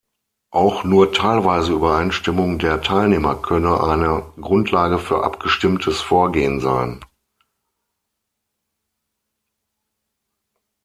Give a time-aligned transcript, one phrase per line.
[0.49, 7.01] Auch nur teilweise Übereinstimmung der Teilnehmer könne eine Grundlage für abgestimmtes Vorgehen sein.